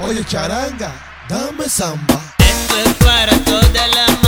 Oye, 0.00 0.24
charanga, 0.24 0.92
dame 1.28 1.68
samba. 1.68 2.20
Esto 2.38 2.76
es 2.78 2.94
para 3.04 3.36
toda 3.44 3.86
la 3.88 4.27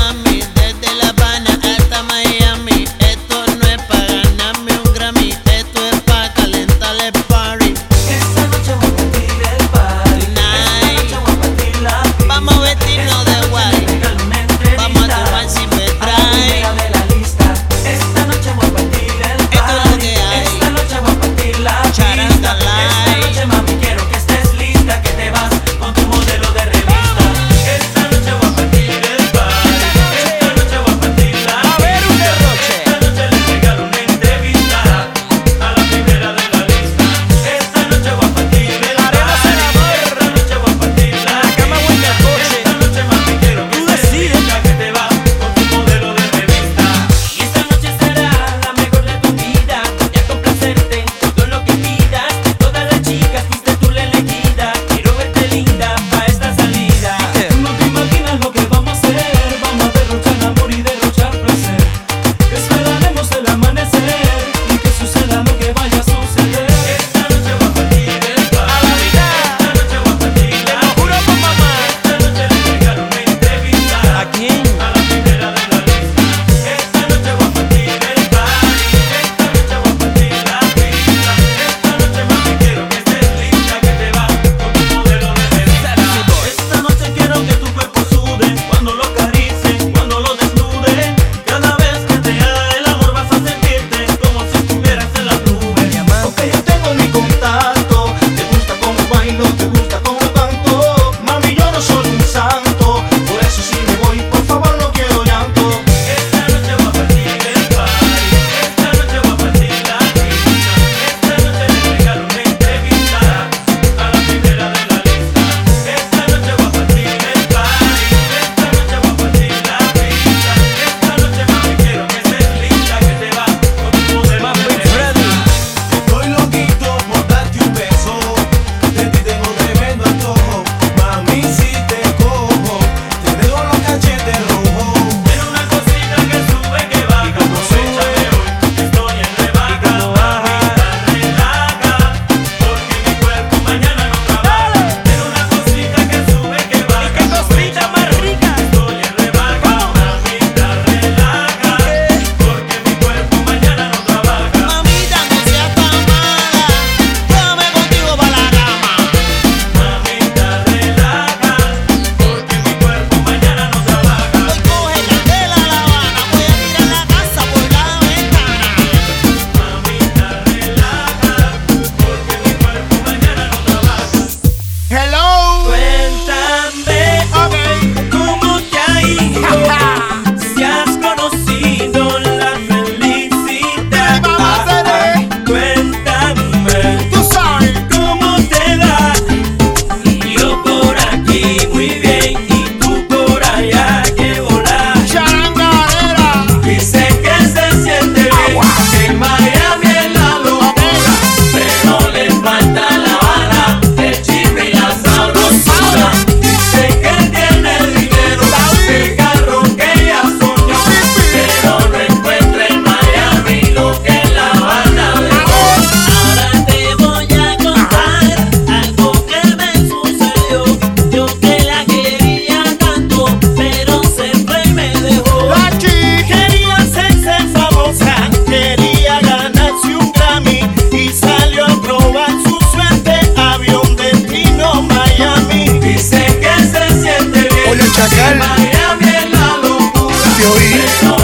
morir. 240.50 241.19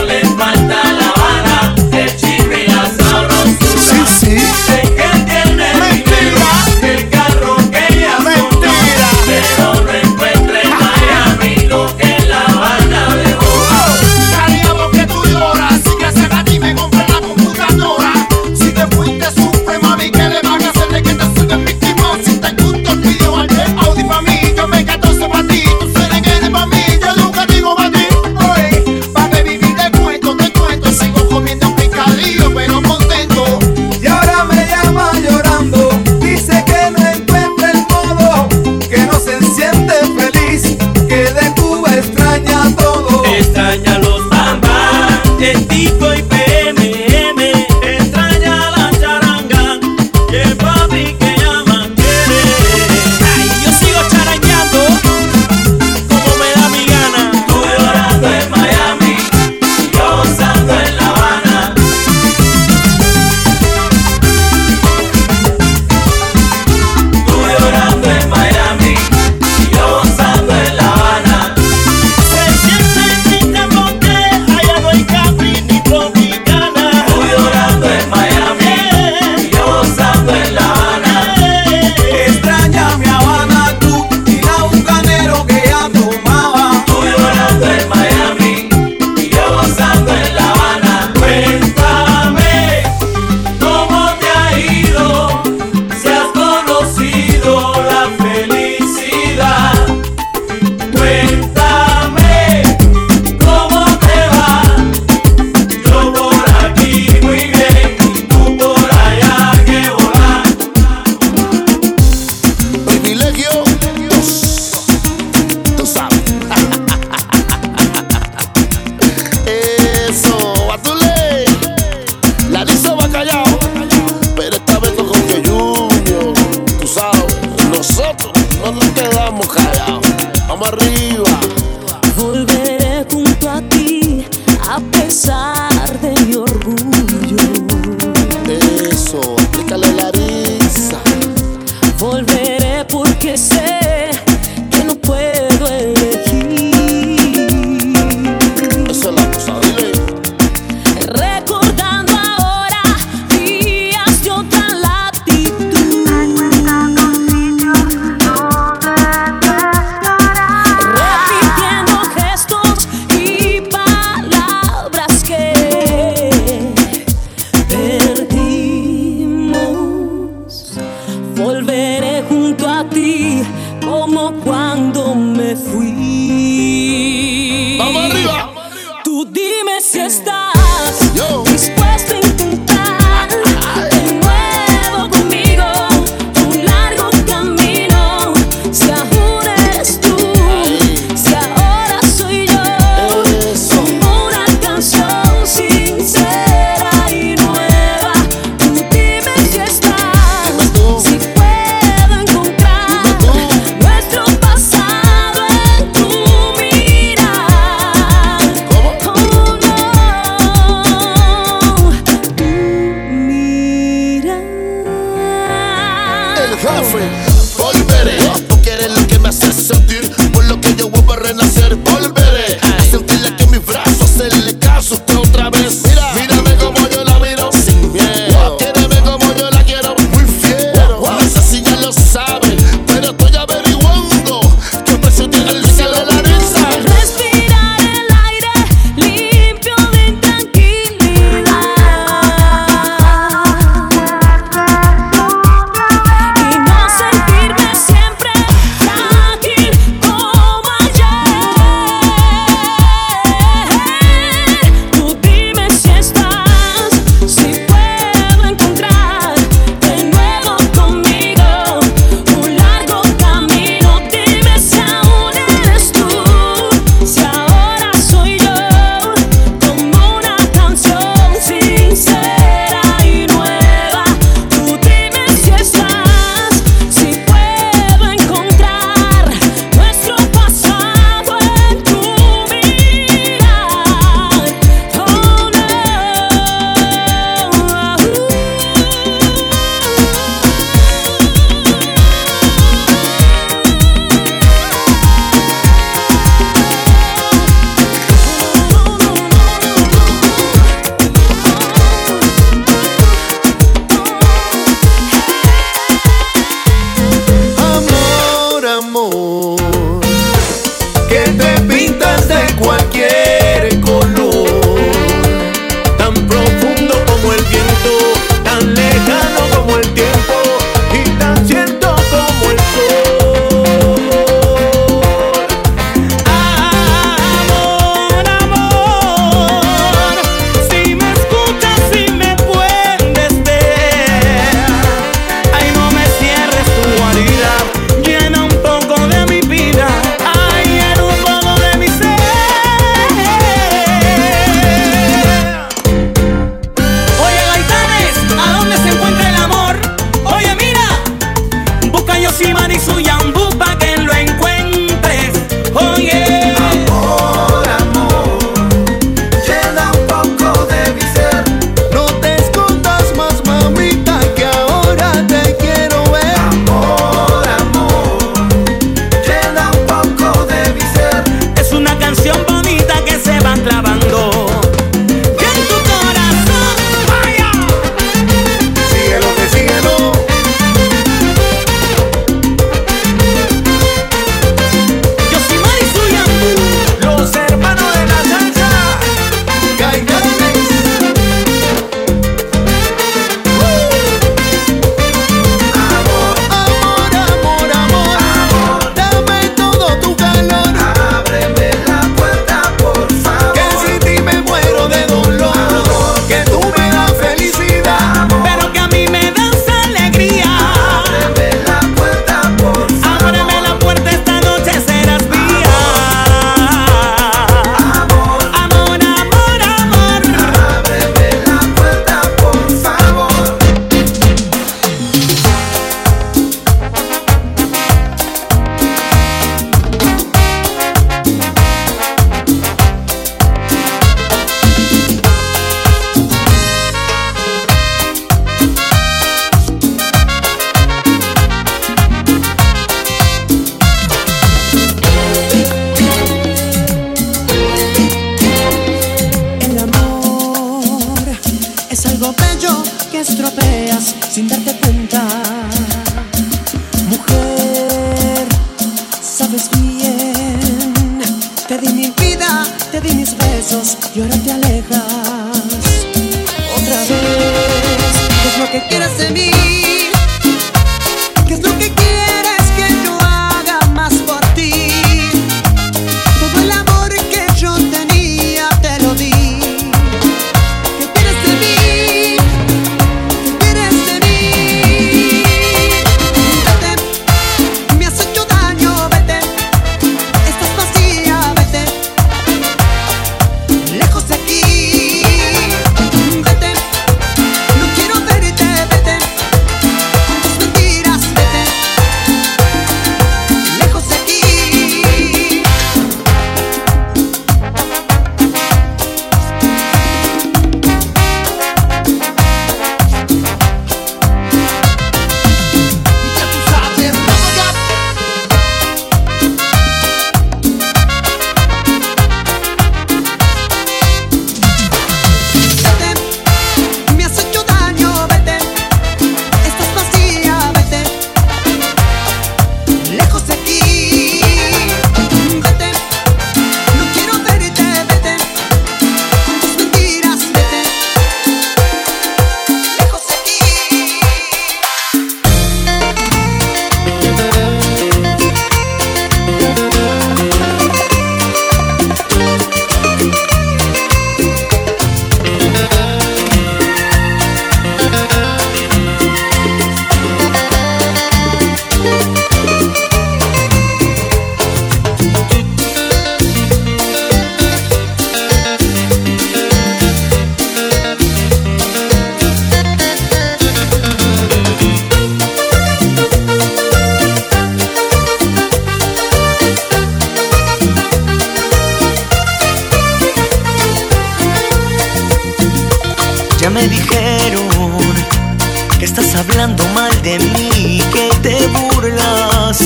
estás 589.19 589.35
hablando 589.37 589.83
mal 589.95 590.11
de 590.21 590.39
mí, 590.39 591.01
que 591.11 591.31
te 591.41 591.67
burlas. 591.69 592.79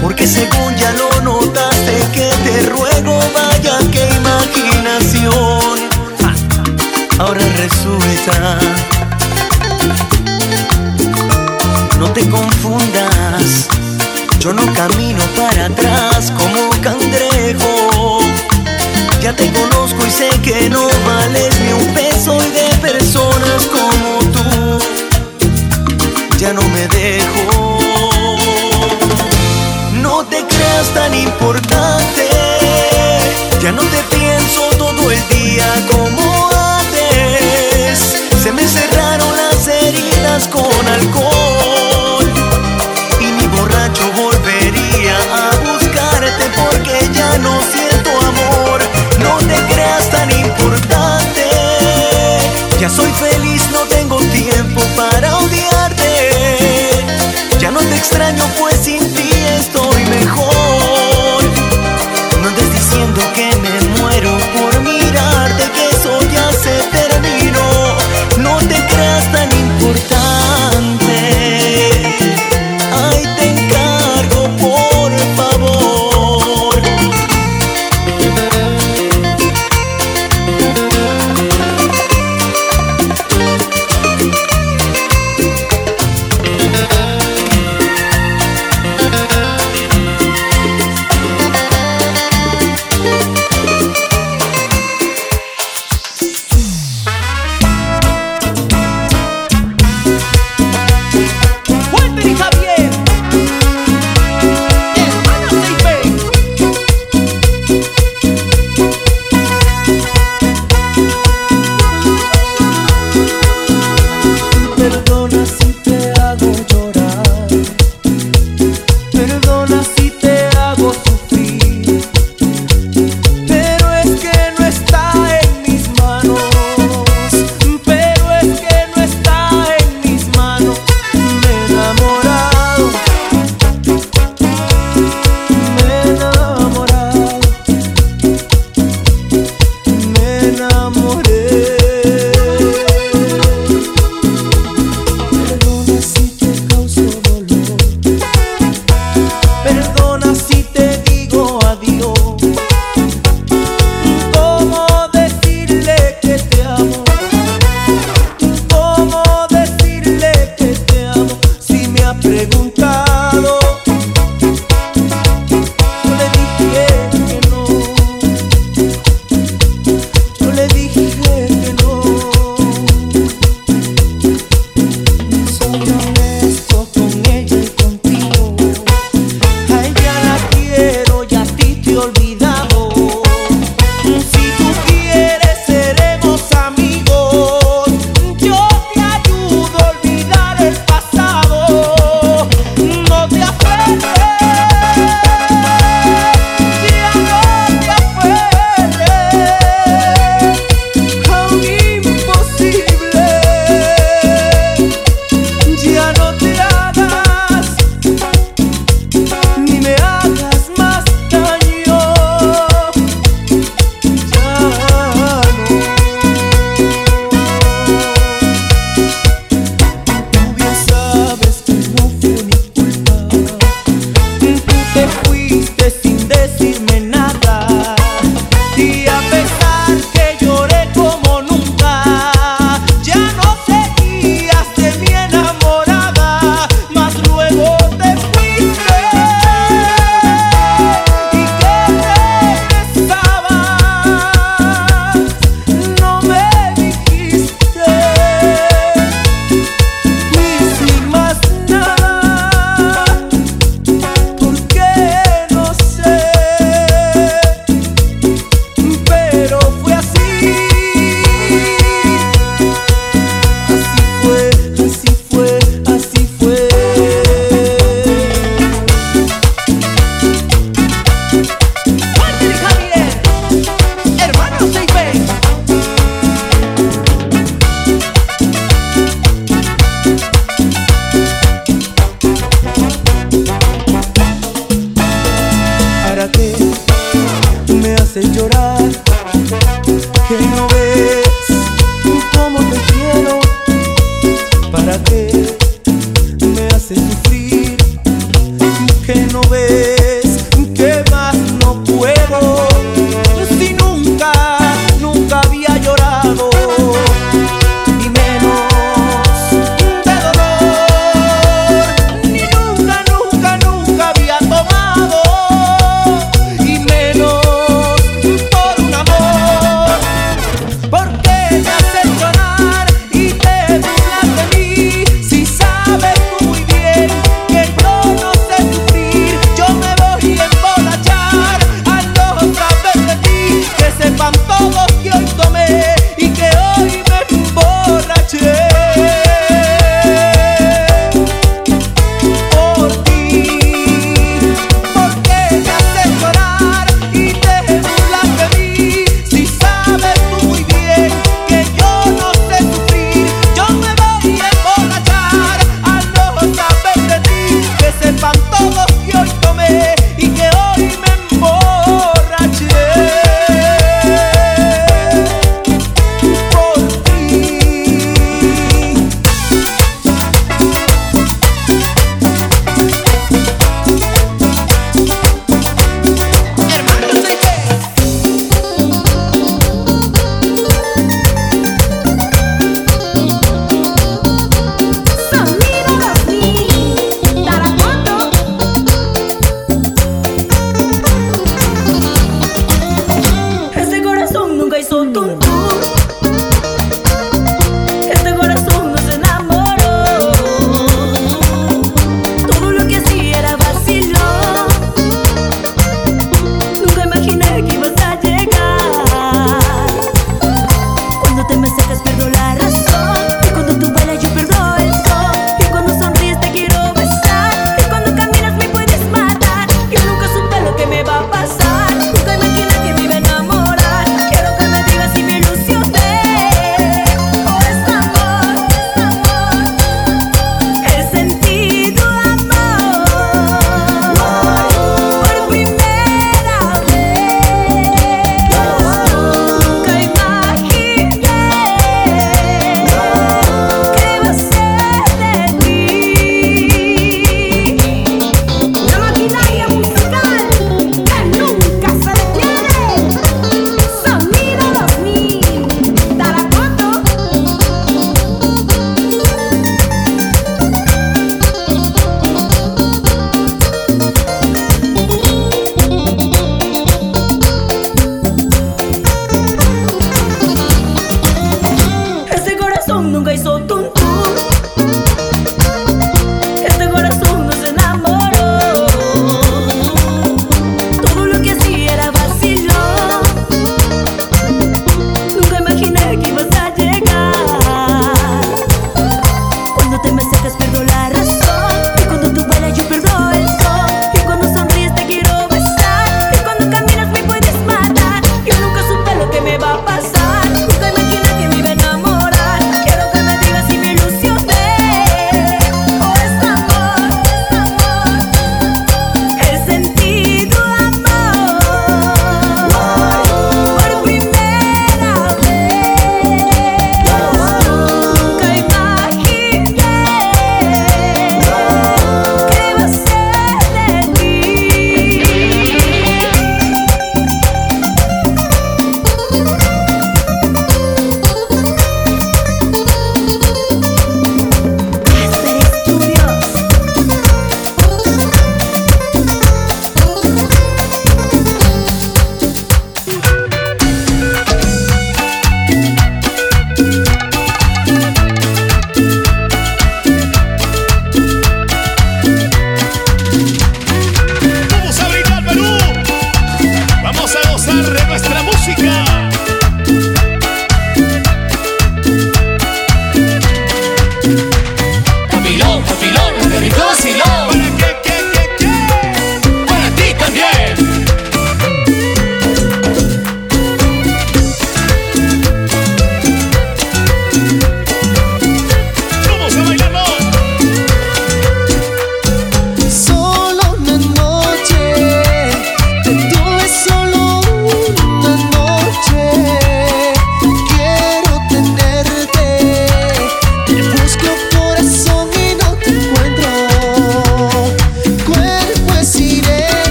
Porque 0.00 0.26
según 0.26 0.74
ya 0.76 0.90
lo 0.92 1.20
notaste, 1.20 2.08
que 2.14 2.30
te 2.42 2.66
ruego 2.70 3.18
vaya 3.34 3.78
que 3.92 4.08
imaginación. 4.16 5.90
Ahora 7.18 7.44
resulta, 7.58 8.58
no 11.98 12.10
te 12.12 12.26
confundas. 12.30 13.68
Yo 14.38 14.54
no 14.54 14.72
camino 14.72 15.22
para 15.36 15.66
atrás 15.66 16.32
como 16.38 16.70
cangrejo. 16.80 18.20
Ya 19.20 19.34
te 19.34 19.52
conozco 19.52 20.06
y 20.06 20.10
sé 20.10 20.30
que 20.42 20.70
no 20.70 20.88
vales 21.04 21.60
ni 21.60 21.72
un 21.72 21.94
peso 21.94 22.38
y 22.42 22.50
de 22.52 22.76
personas 22.80 23.66
como 23.66 24.15
ya 26.46 26.52
no 26.52 26.62
me 26.68 26.86
dejo. 26.86 27.78
No 29.94 30.24
te 30.26 30.46
creas 30.46 30.88
tan 30.94 31.12
importante, 31.14 32.28
ya 33.60 33.72
no 33.72 33.82
te 33.82 33.98
pienso 34.16 34.68
todo 34.78 35.10
el 35.10 35.28
día 35.28 35.66
como 35.90 36.50
antes. 36.78 37.98
Se 38.42 38.52
me 38.52 38.64
cerraron 38.66 39.34
las 39.34 39.66
heridas 39.66 40.46
con 40.48 40.88
alcohol. 40.88 41.35